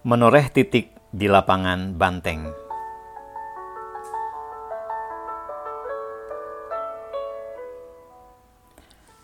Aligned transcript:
Menoreh 0.00 0.48
titik 0.48 0.96
di 1.12 1.28
lapangan 1.28 1.92
Banteng. 1.92 2.48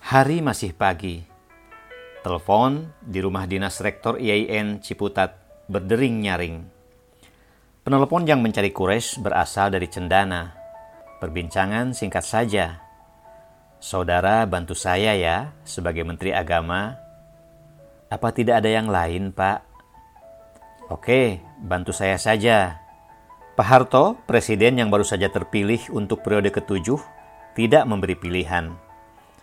Hari 0.05 0.45
masih 0.45 0.77
pagi. 0.77 1.25
Telepon 2.21 2.93
di 3.01 3.25
rumah 3.25 3.49
dinas 3.49 3.81
Rektor 3.81 4.21
IAIN 4.21 4.85
Ciputat 4.85 5.65
berdering 5.65 6.21
nyaring. 6.21 6.69
Penelepon 7.81 8.29
yang 8.29 8.45
mencari 8.45 8.69
Kures 8.69 9.17
berasal 9.17 9.73
dari 9.73 9.89
Cendana. 9.89 10.53
Perbincangan 11.25 11.97
singkat 11.97 12.29
saja. 12.29 12.85
Saudara 13.81 14.45
bantu 14.45 14.77
saya 14.77 15.17
ya 15.17 15.57
sebagai 15.65 16.05
Menteri 16.05 16.37
Agama. 16.37 17.01
Apa 18.13 18.29
tidak 18.37 18.61
ada 18.61 18.69
yang 18.69 18.93
lain, 18.93 19.33
Pak? 19.33 19.76
Oke, 20.87 21.43
bantu 21.59 21.91
saya 21.91 22.15
saja. 22.15 22.79
Pak 23.59 23.67
Harto, 23.67 24.15
presiden 24.23 24.79
yang 24.79 24.87
baru 24.87 25.03
saja 25.03 25.27
terpilih 25.27 25.91
untuk 25.91 26.23
periode 26.23 26.55
ketujuh, 26.55 27.03
tidak 27.59 27.83
memberi 27.91 28.15
pilihan. 28.15 28.71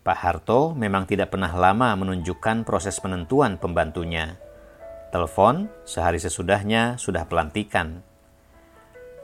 Pak 0.07 0.17
Harto 0.23 0.71
memang 0.71 1.03
tidak 1.03 1.35
pernah 1.35 1.51
lama 1.51 1.99
menunjukkan 1.99 2.63
proses 2.63 2.95
penentuan 3.03 3.59
pembantunya. 3.59 4.39
Telepon 5.11 5.67
sehari 5.83 6.15
sesudahnya 6.15 6.95
sudah 6.95 7.27
pelantikan. 7.27 7.99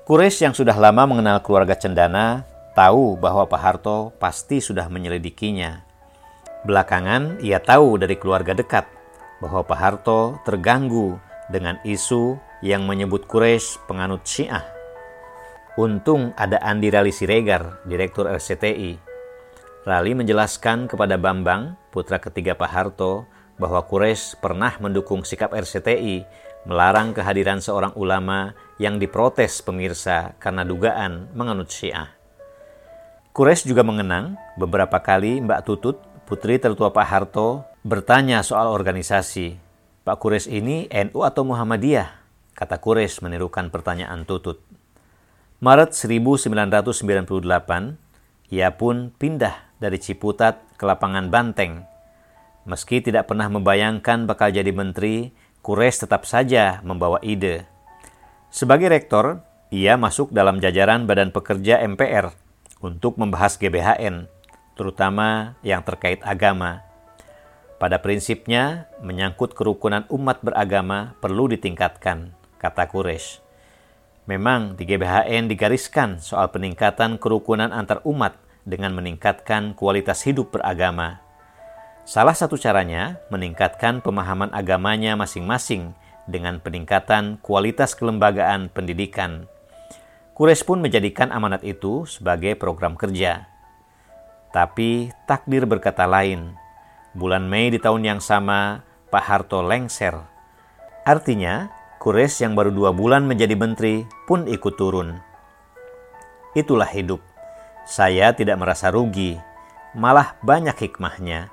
Kures 0.04 0.44
yang 0.44 0.52
sudah 0.52 0.76
lama 0.76 1.08
mengenal 1.08 1.40
keluarga 1.40 1.80
Cendana 1.80 2.44
tahu 2.76 3.16
bahwa 3.16 3.48
Pak 3.48 3.62
Harto 3.64 4.12
pasti 4.20 4.60
sudah 4.60 4.92
menyelidikinya. 4.92 5.88
Belakangan 6.68 7.40
ia 7.40 7.64
tahu 7.64 7.96
dari 7.96 8.20
keluarga 8.20 8.52
dekat 8.52 8.84
bahwa 9.40 9.64
Pak 9.64 9.80
Harto 9.80 10.36
terganggu 10.44 11.29
dengan 11.50 11.82
isu 11.84 12.38
yang 12.62 12.86
menyebut 12.86 13.26
Quraisy 13.26 13.86
penganut 13.90 14.26
Syiah. 14.26 14.64
Untung 15.78 16.32
ada 16.38 16.62
Andi 16.62 16.94
Rali 16.94 17.14
Siregar, 17.14 17.84
Direktur 17.88 18.30
RCTI, 18.30 19.10
Rali 19.88 20.12
menjelaskan 20.12 20.92
kepada 20.92 21.16
Bambang, 21.16 21.80
putra 21.90 22.20
ketiga 22.20 22.52
Pak 22.54 22.70
Harto, 22.70 23.24
bahwa 23.56 23.80
Quraisy 23.88 24.38
pernah 24.44 24.76
mendukung 24.78 25.24
sikap 25.24 25.56
RCTI 25.56 26.28
melarang 26.68 27.16
kehadiran 27.16 27.64
seorang 27.64 27.96
ulama 27.96 28.52
yang 28.76 29.00
diprotes 29.00 29.64
pemirsa 29.64 30.36
karena 30.38 30.68
dugaan 30.68 31.32
menganut 31.32 31.72
Syiah. 31.72 32.12
Quraisy 33.32 33.72
juga 33.72 33.88
mengenang 33.88 34.36
beberapa 34.60 35.00
kali 35.00 35.40
Mbak 35.40 35.62
Tutut, 35.64 35.98
putri 36.28 36.60
tertua 36.60 36.92
Pak 36.92 37.08
Harto, 37.08 37.64
bertanya 37.88 38.44
soal 38.44 38.68
organisasi. 38.68 39.69
Pak 40.10 40.26
Quraisy 40.26 40.58
ini 40.58 40.90
NU 40.90 41.22
atau 41.22 41.46
Muhammadiyah? 41.46 42.10
Kata 42.58 42.82
Quraisy 42.82 43.22
menirukan 43.22 43.70
pertanyaan 43.70 44.26
Tutut. 44.26 44.58
Maret 45.62 45.94
1998, 45.94 47.30
ia 48.50 48.74
pun 48.74 49.14
pindah 49.14 49.70
dari 49.78 50.02
Ciputat 50.02 50.66
ke 50.82 50.90
lapangan 50.90 51.30
Banteng. 51.30 51.86
Meski 52.66 53.06
tidak 53.06 53.30
pernah 53.30 53.54
membayangkan 53.54 54.26
bakal 54.26 54.50
jadi 54.50 54.74
menteri, 54.74 55.30
Kures 55.62 56.02
tetap 56.02 56.26
saja 56.26 56.82
membawa 56.82 57.22
ide. 57.22 57.70
Sebagai 58.50 58.90
rektor, 58.90 59.46
ia 59.70 59.94
masuk 59.94 60.34
dalam 60.34 60.58
jajaran 60.58 61.06
Badan 61.06 61.30
Pekerja 61.30 61.86
MPR 61.86 62.34
untuk 62.82 63.14
membahas 63.22 63.62
GBHN, 63.62 64.26
terutama 64.74 65.54
yang 65.62 65.86
terkait 65.86 66.18
agama. 66.26 66.89
Pada 67.80 68.04
prinsipnya, 68.04 68.92
menyangkut 69.00 69.56
kerukunan 69.56 70.04
umat 70.12 70.44
beragama 70.44 71.16
perlu 71.24 71.48
ditingkatkan, 71.48 72.36
kata 72.60 72.92
Kures. 72.92 73.40
Memang 74.28 74.76
di 74.76 74.84
GBHN 74.84 75.48
digariskan 75.48 76.20
soal 76.20 76.52
peningkatan 76.52 77.16
kerukunan 77.16 77.72
antar 77.72 78.04
umat 78.04 78.36
dengan 78.68 78.92
meningkatkan 78.94 79.74
kualitas 79.80 80.28
hidup 80.28 80.60
beragama. 80.60 81.24
Salah 82.04 82.36
satu 82.36 82.60
caranya 82.60 83.16
meningkatkan 83.32 84.04
pemahaman 84.04 84.52
agamanya 84.52 85.16
masing-masing 85.16 85.96
dengan 86.28 86.60
peningkatan 86.60 87.40
kualitas 87.40 87.96
kelembagaan 87.96 88.68
pendidikan. 88.70 89.48
Kures 90.36 90.68
pun 90.68 90.84
menjadikan 90.84 91.32
amanat 91.32 91.64
itu 91.64 92.04
sebagai 92.06 92.60
program 92.60 93.00
kerja. 93.00 93.48
Tapi 94.52 95.16
takdir 95.32 95.64
berkata 95.64 96.04
lain. 96.04 96.54
Bulan 97.18 97.50
Mei 97.50 97.74
di 97.74 97.82
tahun 97.82 98.06
yang 98.06 98.22
sama, 98.22 98.86
Pak 99.10 99.24
Harto 99.26 99.66
lengser. 99.66 100.14
Artinya, 101.02 101.74
Kures 101.98 102.38
yang 102.40 102.54
baru 102.54 102.70
dua 102.70 102.94
bulan 102.94 103.26
menjadi 103.26 103.58
menteri 103.58 104.06
pun 104.30 104.46
ikut 104.46 104.78
turun. 104.78 105.18
Itulah 106.54 106.88
hidup. 106.88 107.20
Saya 107.90 108.32
tidak 108.38 108.62
merasa 108.62 108.94
rugi, 108.94 109.42
malah 109.98 110.38
banyak 110.46 110.78
hikmahnya. 110.78 111.50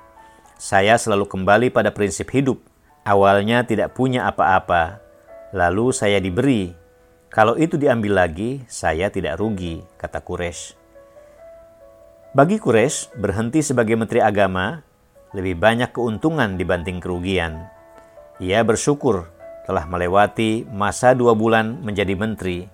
Saya 0.61 0.95
selalu 1.01 1.25
kembali 1.25 1.67
pada 1.73 1.89
prinsip 1.89 2.29
hidup. 2.29 2.61
Awalnya 3.01 3.65
tidak 3.65 3.97
punya 3.97 4.29
apa-apa, 4.29 5.01
lalu 5.57 5.89
saya 5.89 6.21
diberi. 6.21 6.71
Kalau 7.33 7.57
itu 7.57 7.75
diambil 7.75 8.23
lagi, 8.23 8.61
saya 8.69 9.09
tidak 9.09 9.41
rugi, 9.41 9.81
kata 9.97 10.21
Kures. 10.21 10.77
Bagi 12.31 12.61
Kures, 12.61 13.09
berhenti 13.17 13.65
sebagai 13.65 13.97
menteri 13.99 14.21
agama 14.21 14.86
lebih 15.37 15.61
banyak 15.61 15.93
keuntungan 15.93 16.57
dibanding 16.57 16.97
kerugian. 16.97 17.69
Ia 18.41 18.65
bersyukur 18.65 19.29
telah 19.69 19.85
melewati 19.85 20.65
masa 20.65 21.13
dua 21.13 21.37
bulan 21.37 21.77
menjadi 21.85 22.17
menteri. 22.17 22.65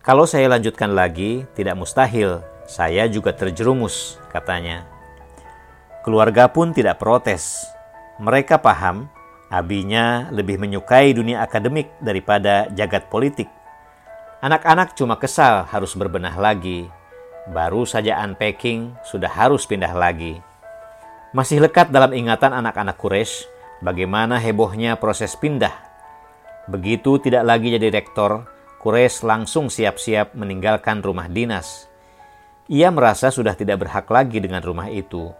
Kalau 0.00 0.24
saya 0.24 0.46
lanjutkan 0.46 0.94
lagi, 0.94 1.42
tidak 1.58 1.74
mustahil, 1.74 2.46
saya 2.70 3.10
juga 3.10 3.34
terjerumus, 3.34 4.22
katanya. 4.30 4.86
Keluarga 6.06 6.46
pun 6.48 6.72
tidak 6.72 7.02
protes. 7.02 7.66
Mereka 8.22 8.62
paham, 8.62 9.10
abinya 9.50 10.30
lebih 10.32 10.56
menyukai 10.56 11.12
dunia 11.12 11.44
akademik 11.44 11.90
daripada 12.00 12.70
jagat 12.72 13.10
politik. 13.12 13.50
Anak-anak 14.40 14.96
cuma 14.96 15.20
kesal 15.20 15.68
harus 15.68 15.92
berbenah 15.92 16.32
lagi. 16.40 16.88
Baru 17.52 17.84
saja 17.84 18.24
unpacking, 18.24 18.96
sudah 19.04 19.28
harus 19.28 19.68
pindah 19.68 19.92
lagi. 19.92 20.40
Masih 21.30 21.62
lekat 21.62 21.94
dalam 21.94 22.10
ingatan 22.10 22.50
anak-anak 22.50 22.98
Quraisy 22.98 23.46
bagaimana 23.86 24.42
hebohnya 24.42 24.98
proses 24.98 25.38
pindah 25.38 25.90
Begitu 26.70 27.18
tidak 27.18 27.42
lagi 27.42 27.74
jadi 27.74 27.90
rektor, 27.90 28.46
Kures 28.78 29.26
langsung 29.26 29.66
siap-siap 29.66 30.38
meninggalkan 30.38 31.02
rumah 31.02 31.26
dinas. 31.26 31.90
Ia 32.70 32.94
merasa 32.94 33.34
sudah 33.34 33.58
tidak 33.58 33.82
berhak 33.82 34.06
lagi 34.06 34.38
dengan 34.38 34.62
rumah 34.62 34.86
itu. 34.86 35.34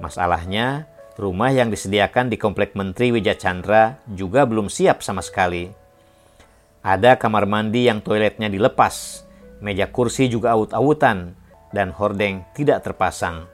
Masalahnya, 0.00 0.88
rumah 1.20 1.52
yang 1.52 1.68
disediakan 1.68 2.32
di 2.32 2.40
Komplek 2.40 2.72
Menteri 2.72 3.12
Wijaya 3.12 3.36
Chandra 3.36 4.00
juga 4.08 4.48
belum 4.48 4.72
siap 4.72 5.04
sama 5.04 5.20
sekali. 5.20 5.68
Ada 6.80 7.20
kamar 7.20 7.44
mandi 7.44 7.84
yang 7.84 8.00
toiletnya 8.00 8.48
dilepas, 8.48 9.28
meja 9.60 9.92
kursi 9.92 10.32
juga 10.32 10.56
aut-autan, 10.56 11.36
dan 11.76 11.92
hordeng 11.92 12.40
tidak 12.56 12.88
terpasang. 12.88 13.44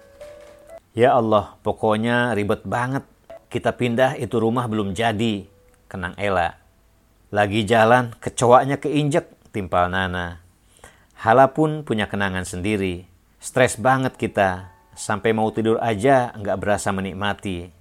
Ya 0.95 1.11
Allah, 1.19 1.59
pokoknya 1.67 2.39
ribet 2.39 2.63
banget. 2.63 3.03
Kita 3.51 3.75
pindah 3.75 4.15
itu 4.15 4.39
rumah 4.39 4.71
belum 4.71 4.95
jadi, 4.95 5.43
kenang 5.91 6.15
Ella. 6.15 6.55
Lagi 7.35 7.67
jalan, 7.67 8.15
kecoaknya 8.23 8.79
keinjek, 8.79 9.27
timpal 9.51 9.91
Nana. 9.91 10.39
Hala 11.19 11.51
pun 11.51 11.83
punya 11.83 12.07
kenangan 12.07 12.47
sendiri. 12.47 13.11
Stres 13.43 13.75
banget 13.75 14.15
kita, 14.15 14.71
sampai 14.95 15.35
mau 15.35 15.51
tidur 15.51 15.83
aja 15.83 16.31
nggak 16.31 16.63
berasa 16.63 16.95
menikmati. 16.95 17.75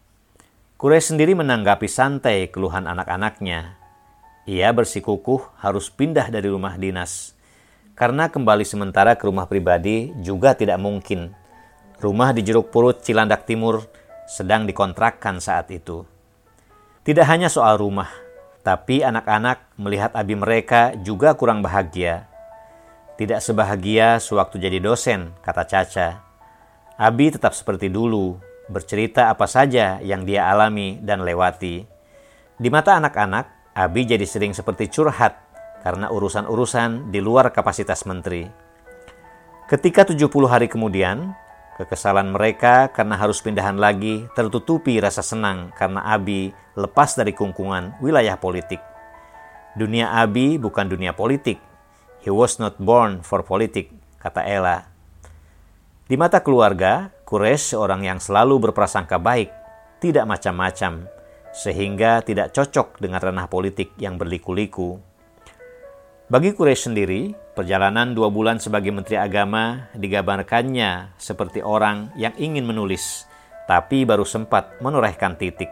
Kure 0.82 0.98
sendiri 0.98 1.38
menanggapi 1.38 1.86
santai 1.86 2.50
keluhan 2.50 2.90
anak-anaknya. 2.90 3.78
Ia 4.50 4.74
bersikukuh 4.74 5.62
harus 5.62 5.94
pindah 5.94 6.34
dari 6.34 6.50
rumah 6.50 6.82
dinas. 6.82 7.38
Karena 7.94 8.26
kembali 8.26 8.66
sementara 8.66 9.14
ke 9.14 9.30
rumah 9.30 9.46
pribadi 9.46 10.10
juga 10.26 10.58
tidak 10.58 10.82
mungkin. 10.82 11.43
Rumah 12.04 12.36
di 12.36 12.44
Jeruk 12.44 12.68
Purut 12.68 13.00
Cilandak 13.00 13.48
Timur 13.48 13.80
sedang 14.28 14.68
dikontrakkan 14.68 15.40
saat 15.40 15.72
itu. 15.72 16.04
Tidak 17.08 17.24
hanya 17.24 17.48
soal 17.48 17.80
rumah, 17.80 18.12
tapi 18.60 19.00
anak-anak 19.08 19.72
melihat 19.80 20.12
abi 20.12 20.36
mereka 20.36 21.00
juga 21.00 21.32
kurang 21.40 21.64
bahagia. 21.64 22.28
Tidak 23.16 23.40
sebahagia 23.40 24.20
sewaktu 24.20 24.60
jadi 24.60 24.84
dosen, 24.84 25.32
kata 25.48 25.64
Caca. 25.64 26.10
Abi 27.00 27.32
tetap 27.32 27.56
seperti 27.56 27.88
dulu, 27.88 28.36
bercerita 28.68 29.32
apa 29.32 29.48
saja 29.48 30.04
yang 30.04 30.28
dia 30.28 30.52
alami 30.52 31.00
dan 31.00 31.24
lewati. 31.24 31.88
Di 32.60 32.68
mata 32.68 33.00
anak-anak, 33.00 33.72
Abi 33.80 34.04
jadi 34.04 34.28
sering 34.28 34.52
seperti 34.52 34.92
curhat 34.92 35.40
karena 35.88 36.12
urusan-urusan 36.12 37.16
di 37.16 37.24
luar 37.24 37.56
kapasitas 37.56 38.04
menteri. 38.04 38.44
Ketika 39.72 40.04
70 40.04 40.52
hari 40.52 40.68
kemudian, 40.68 41.32
Kekesalan 41.74 42.30
mereka 42.30 42.94
karena 42.94 43.18
harus 43.18 43.42
pindahan 43.42 43.82
lagi 43.82 44.30
tertutupi 44.38 45.02
rasa 45.02 45.26
senang 45.26 45.74
karena 45.74 46.06
Abi 46.06 46.54
lepas 46.78 47.18
dari 47.18 47.34
kungkungan 47.34 47.98
wilayah 47.98 48.38
politik. 48.38 48.78
Dunia 49.74 50.14
Abi 50.14 50.62
bukan 50.62 50.86
dunia 50.86 51.18
politik. 51.18 51.58
He 52.22 52.30
was 52.30 52.62
not 52.62 52.78
born 52.78 53.26
for 53.26 53.42
politik, 53.42 53.90
kata 54.22 54.46
Ella. 54.46 54.86
Di 56.06 56.14
mata 56.14 56.46
keluarga, 56.46 57.10
Quraisy 57.26 57.74
seorang 57.74 58.06
yang 58.06 58.22
selalu 58.22 58.70
berprasangka 58.70 59.18
baik, 59.18 59.50
tidak 59.98 60.30
macam-macam, 60.30 61.10
sehingga 61.58 62.22
tidak 62.22 62.54
cocok 62.54 63.02
dengan 63.02 63.18
ranah 63.18 63.50
politik 63.50 63.98
yang 63.98 64.22
berliku-liku. 64.22 65.02
Bagi 66.32 66.56
Quraisy 66.56 66.88
sendiri, 66.88 67.36
perjalanan 67.52 68.16
dua 68.16 68.32
bulan 68.32 68.56
sebagai 68.56 68.96
Menteri 68.96 69.20
Agama 69.20 69.92
digambarkannya 69.92 71.20
seperti 71.20 71.60
orang 71.60 72.16
yang 72.16 72.32
ingin 72.40 72.64
menulis, 72.64 73.28
tapi 73.68 74.08
baru 74.08 74.24
sempat 74.24 74.80
menorehkan 74.80 75.36
titik. 75.36 75.68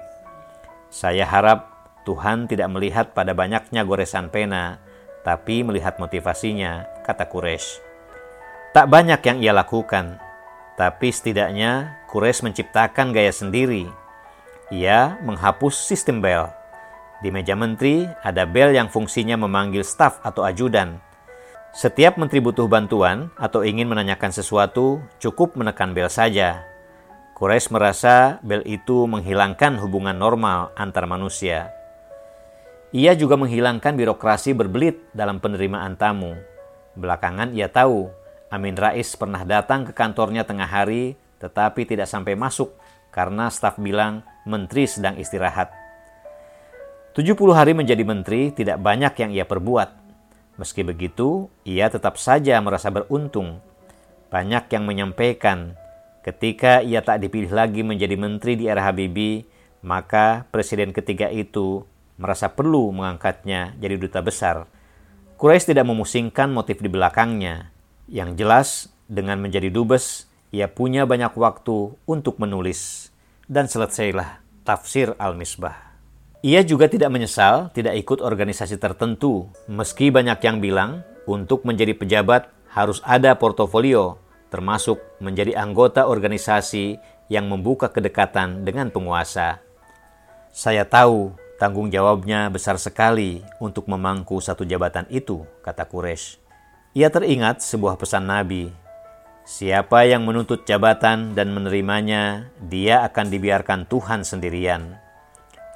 Saya 0.91 1.23
harap 1.23 1.71
Tuhan 2.03 2.51
tidak 2.51 2.67
melihat 2.67 3.15
pada 3.15 3.31
banyaknya 3.31 3.87
goresan 3.87 4.27
pena, 4.27 4.83
tapi 5.23 5.63
melihat 5.63 5.95
motivasinya, 6.03 6.83
kata 7.07 7.31
Quraisy. 7.31 7.79
Tak 8.75 8.91
banyak 8.91 9.23
yang 9.23 9.37
ia 9.39 9.55
lakukan, 9.55 10.19
tapi 10.75 11.15
setidaknya 11.15 12.03
Quraisy 12.11 12.51
menciptakan 12.51 13.15
gaya 13.15 13.31
sendiri. 13.31 13.87
Ia 14.67 15.15
menghapus 15.23 15.79
sistem 15.79 16.19
bel. 16.19 16.51
Di 17.21 17.29
meja 17.29 17.53
menteri 17.53 18.09
ada 18.25 18.49
bel 18.49 18.73
yang 18.73 18.89
fungsinya 18.89 19.37
memanggil 19.37 19.85
staf 19.85 20.17
atau 20.25 20.41
ajudan. 20.41 20.97
Setiap 21.71 22.17
menteri 22.17 22.41
butuh 22.41 22.65
bantuan 22.67 23.29
atau 23.37 23.63
ingin 23.63 23.87
menanyakan 23.87 24.33
sesuatu, 24.33 24.99
cukup 25.21 25.55
menekan 25.55 25.93
bel 25.93 26.09
saja. 26.09 26.65
Quraisy 27.37 27.71
merasa 27.71 28.41
bel 28.41 28.65
itu 28.65 29.05
menghilangkan 29.05 29.79
hubungan 29.79 30.17
normal 30.17 30.73
antar 30.75 31.05
manusia. 31.05 31.69
Ia 32.91 33.15
juga 33.15 33.39
menghilangkan 33.39 33.95
birokrasi 33.95 34.51
berbelit 34.51 34.99
dalam 35.15 35.39
penerimaan 35.39 35.95
tamu. 35.95 36.35
Belakangan 36.97 37.55
ia 37.55 37.71
tahu 37.71 38.11
Amin 38.51 38.75
Rais 38.75 39.15
pernah 39.15 39.47
datang 39.47 39.87
ke 39.87 39.95
kantornya 39.95 40.43
tengah 40.43 40.67
hari 40.67 41.15
tetapi 41.39 41.87
tidak 41.87 42.11
sampai 42.11 42.35
masuk 42.35 42.75
karena 43.15 43.47
staf 43.47 43.79
bilang 43.79 44.27
menteri 44.43 44.83
sedang 44.91 45.15
istirahat. 45.15 45.80
70 47.11 47.35
hari 47.51 47.75
menjadi 47.75 48.07
menteri 48.07 48.55
tidak 48.55 48.79
banyak 48.79 49.11
yang 49.19 49.31
ia 49.35 49.43
perbuat. 49.43 49.99
Meski 50.55 50.87
begitu, 50.87 51.51
ia 51.67 51.91
tetap 51.91 52.15
saja 52.15 52.55
merasa 52.63 52.87
beruntung. 52.87 53.59
Banyak 54.31 54.71
yang 54.71 54.87
menyampaikan 54.87 55.75
ketika 56.23 56.79
ia 56.79 57.03
tak 57.03 57.19
dipilih 57.19 57.51
lagi 57.51 57.83
menjadi 57.83 58.15
menteri 58.15 58.55
di 58.55 58.71
era 58.71 58.87
Habibie, 58.87 59.43
maka 59.83 60.47
presiden 60.55 60.95
ketiga 60.95 61.27
itu 61.27 61.83
merasa 62.15 62.47
perlu 62.47 62.95
mengangkatnya 62.95 63.75
jadi 63.75 63.99
duta 63.99 64.23
besar. 64.23 64.71
Quraisy 65.35 65.75
tidak 65.75 65.91
memusingkan 65.91 66.47
motif 66.47 66.79
di 66.79 66.87
belakangnya. 66.87 67.75
Yang 68.07 68.29
jelas, 68.39 68.67
dengan 69.11 69.43
menjadi 69.43 69.67
dubes, 69.67 70.31
ia 70.55 70.71
punya 70.71 71.03
banyak 71.03 71.35
waktu 71.35 71.91
untuk 72.07 72.39
menulis. 72.39 73.11
Dan 73.51 73.67
selesailah 73.67 74.39
tafsir 74.63 75.11
Al-Misbah. 75.19 75.90
Ia 76.41 76.65
juga 76.65 76.89
tidak 76.89 77.13
menyesal 77.13 77.69
tidak 77.69 77.97
ikut 78.01 78.19
organisasi 78.21 78.81
tertentu, 78.81 79.45
meski 79.69 80.09
banyak 80.09 80.41
yang 80.41 80.57
bilang 80.57 81.05
untuk 81.29 81.61
menjadi 81.63 81.93
pejabat 81.93 82.49
harus 82.73 82.97
ada 83.05 83.37
portofolio, 83.37 84.17
termasuk 84.49 84.97
menjadi 85.21 85.53
anggota 85.53 86.09
organisasi 86.09 86.97
yang 87.29 87.45
membuka 87.45 87.93
kedekatan 87.93 88.65
dengan 88.65 88.89
penguasa. 88.89 89.61
Saya 90.49 90.83
tahu 90.83 91.37
Tanggung 91.61 91.93
jawabnya 91.93 92.49
besar 92.49 92.81
sekali 92.81 93.37
untuk 93.61 93.85
memangku 93.85 94.41
satu 94.41 94.65
jabatan 94.65 95.05
itu, 95.13 95.45
kata 95.61 95.85
Quraisy. 95.85 96.41
Ia 96.97 97.13
teringat 97.13 97.61
sebuah 97.61 98.01
pesan 98.01 98.25
Nabi. 98.25 98.73
Siapa 99.45 100.09
yang 100.09 100.25
menuntut 100.25 100.65
jabatan 100.65 101.37
dan 101.37 101.53
menerimanya, 101.53 102.49
dia 102.57 103.05
akan 103.05 103.29
dibiarkan 103.29 103.85
Tuhan 103.85 104.25
sendirian. 104.25 104.97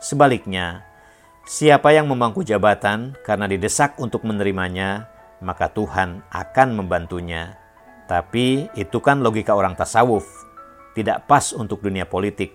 Sebaliknya, 0.06 0.86
siapa 1.50 1.90
yang 1.90 2.06
memangku 2.06 2.46
jabatan 2.46 3.18
karena 3.26 3.50
didesak 3.50 3.98
untuk 3.98 4.22
menerimanya, 4.22 5.10
maka 5.42 5.66
Tuhan 5.74 6.22
akan 6.30 6.78
membantunya. 6.78 7.58
Tapi 8.06 8.70
itu 8.78 9.02
kan 9.02 9.26
logika 9.26 9.58
orang 9.58 9.74
tasawuf, 9.74 10.30
tidak 10.94 11.26
pas 11.26 11.50
untuk 11.58 11.82
dunia 11.82 12.06
politik. 12.06 12.54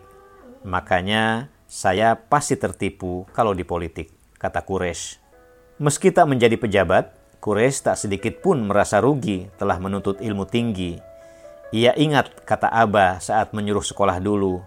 Makanya 0.62 1.50
saya 1.66 2.14
pasti 2.14 2.54
tertipu 2.54 3.26
kalau 3.34 3.50
di 3.50 3.66
politik, 3.66 4.14
kata 4.38 4.62
Quraisy. 4.62 5.18
Meski 5.82 6.14
tak 6.14 6.30
menjadi 6.30 6.54
pejabat, 6.54 7.10
Quraisy 7.42 7.82
tak 7.82 7.98
sedikit 7.98 8.38
pun 8.46 8.62
merasa 8.62 9.02
rugi 9.02 9.50
telah 9.58 9.82
menuntut 9.82 10.22
ilmu 10.22 10.46
tinggi. 10.46 11.02
Ia 11.74 11.98
ingat 11.98 12.46
kata 12.46 12.70
Abah 12.70 13.18
saat 13.18 13.50
menyuruh 13.50 13.82
sekolah 13.82 14.22
dulu, 14.22 14.62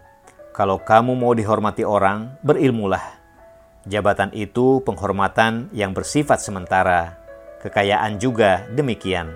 kalau 0.53 0.77
kamu 0.85 1.17
mau 1.17 1.33
dihormati 1.33 1.81
orang, 1.81 2.37
berilmulah. 2.45 3.01
Jabatan 3.89 4.29
itu 4.37 4.79
penghormatan 4.85 5.73
yang 5.73 5.91
bersifat 5.97 6.39
sementara, 6.39 7.17
kekayaan 7.65 8.21
juga 8.21 8.69
demikian. 8.69 9.33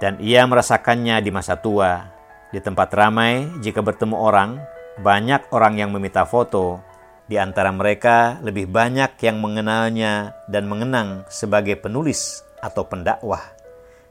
Dan 0.00 0.16
ia 0.18 0.48
merasakannya 0.48 1.20
di 1.20 1.30
masa 1.30 1.60
tua, 1.60 2.08
di 2.48 2.58
tempat 2.64 2.88
ramai 2.96 3.44
jika 3.60 3.84
bertemu 3.84 4.16
orang, 4.16 4.56
banyak 5.04 5.52
orang 5.52 5.76
yang 5.76 5.92
meminta 5.92 6.24
foto. 6.24 6.80
Di 7.28 7.36
antara 7.36 7.68
mereka, 7.74 8.40
lebih 8.40 8.70
banyak 8.72 9.18
yang 9.20 9.36
mengenalnya 9.42 10.32
dan 10.48 10.64
mengenang 10.64 11.28
sebagai 11.28 11.76
penulis 11.76 12.40
atau 12.64 12.88
pendakwah. 12.88 13.42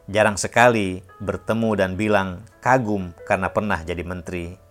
Jarang 0.05 0.37
sekali 0.37 1.01
bertemu 1.17 1.69
dan 1.73 1.97
bilang 1.97 2.45
kagum 2.61 3.15
karena 3.25 3.49
pernah 3.49 3.81
jadi 3.81 4.03
menteri. 4.05 4.64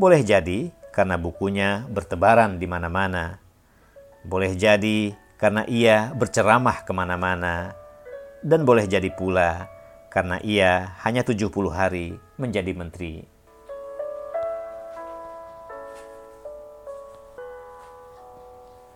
Boleh 0.00 0.24
jadi 0.24 0.72
karena 0.96 1.20
bukunya 1.20 1.84
bertebaran 1.92 2.56
di 2.56 2.64
mana-mana. 2.64 3.36
Boleh 4.24 4.56
jadi 4.56 5.12
karena 5.36 5.68
ia 5.68 6.08
berceramah 6.16 6.88
ke 6.88 6.92
mana-mana. 6.96 7.76
Dan 8.40 8.64
boleh 8.64 8.88
jadi 8.88 9.12
pula 9.12 9.68
karena 10.08 10.40
ia 10.40 10.96
hanya 11.04 11.20
70 11.20 11.52
hari 11.68 12.16
menjadi 12.40 12.72
menteri. 12.72 13.28